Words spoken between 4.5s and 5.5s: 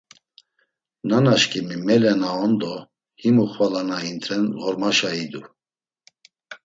ğormaşa idu.